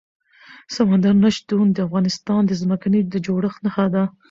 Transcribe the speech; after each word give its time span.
سمندر 0.75 1.13
نه 1.23 1.29
شتون 1.37 1.65
د 1.71 1.77
افغانستان 1.87 2.41
د 2.45 2.51
ځمکې 2.61 2.99
د 3.13 3.15
جوړښت 3.25 3.59
نښه 3.65 3.85
ده. 3.93 4.03